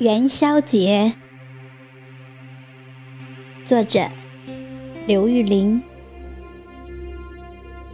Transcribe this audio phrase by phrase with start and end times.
[0.00, 1.12] 元宵节，
[3.66, 4.08] 作者
[5.06, 5.82] 刘玉玲，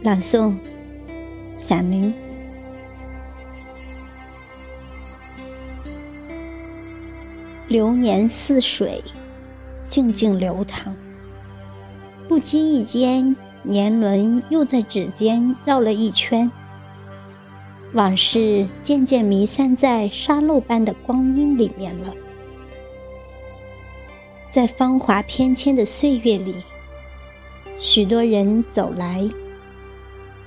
[0.03, 0.57] 朗诵
[1.57, 2.13] 散明。
[7.67, 9.03] 流年似水，
[9.85, 10.95] 静静流淌，
[12.29, 16.49] 不经意间，年轮又在指尖绕了一圈。
[17.97, 22.13] 往事渐渐弥散在沙漏般的光阴里面了，
[24.51, 26.53] 在芳华翩跹的岁月里，
[27.79, 29.27] 许多人走来，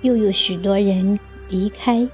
[0.02, 1.18] 又有许多人
[1.48, 2.06] 离开。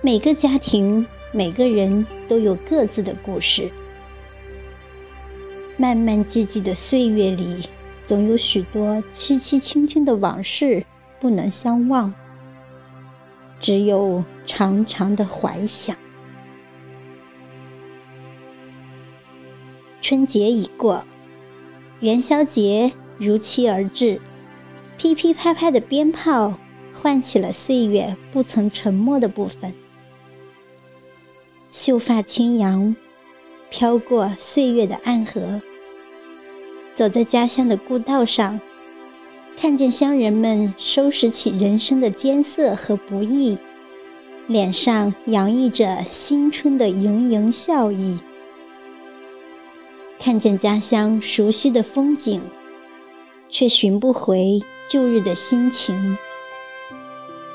[0.00, 3.70] 每个家庭，每个人都有各自的故事。
[5.76, 7.68] 漫漫寂寂的岁月里，
[8.04, 10.84] 总有许多凄凄清清的往事
[11.20, 12.12] 不能相忘。
[13.60, 15.96] 只有长长的怀想。
[20.00, 21.04] 春节已过，
[22.00, 24.20] 元宵节如期而至，
[24.98, 26.58] 噼噼啪啪的鞭炮
[26.92, 29.72] 唤起了岁月不曾沉默的部分。
[31.70, 32.94] 秀发轻扬，
[33.70, 35.62] 飘过岁月的暗河，
[36.94, 38.60] 走在家乡的故道上。
[39.56, 43.56] 看见乡人们收拾起人生的艰涩和不易，
[44.46, 48.18] 脸上洋溢着新春的盈盈笑意；
[50.18, 52.42] 看见家乡熟悉的风景，
[53.48, 56.18] 却寻不回旧日的心情，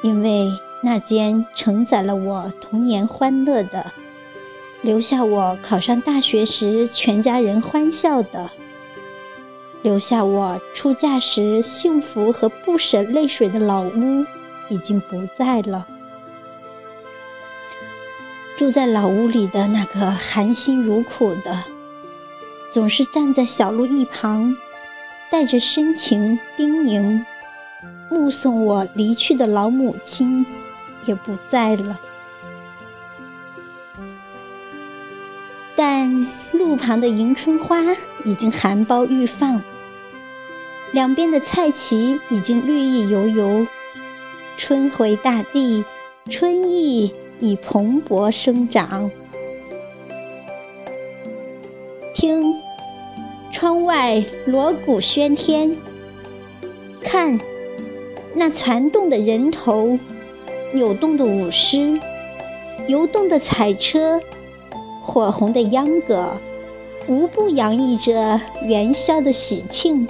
[0.02, 0.50] 因为
[0.84, 3.92] 那间承载了我童年欢乐的，
[4.82, 8.50] 留下我考上大学时全家人欢笑的。
[9.82, 14.26] 留下我出嫁时幸福和不舍泪水的老屋
[14.70, 15.88] 已经不在了。
[18.58, 21.64] 住在老屋里的那个含辛茹苦的，
[22.72, 24.54] 总是站在小路一旁，
[25.32, 27.24] 带着深情叮咛，
[28.10, 30.46] 目送我离去的老母亲
[31.06, 31.98] 也不在了。
[35.82, 37.82] 但路旁的迎春花
[38.26, 39.64] 已经含苞欲放，
[40.92, 43.66] 两边的菜畦已经绿意油油，
[44.58, 45.86] 春回大地，
[46.30, 49.10] 春意已蓬勃生长。
[52.14, 52.62] 听，
[53.50, 55.78] 窗外锣鼓喧天，
[57.00, 57.40] 看，
[58.34, 59.98] 那攒动的人头，
[60.74, 61.98] 扭动的舞狮，
[62.90, 64.20] 游动的彩车。
[65.10, 66.30] 火红的秧歌，
[67.08, 70.08] 无不洋溢着元宵的喜庆。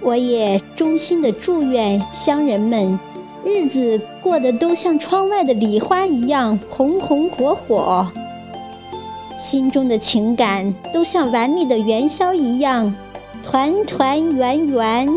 [0.00, 3.00] 我也衷心的祝愿乡人们，
[3.42, 8.06] 日子过得都像窗外的礼花一样红红火火，
[9.36, 12.94] 心中的情感都像碗里的元宵一样
[13.42, 15.08] 团团圆圆。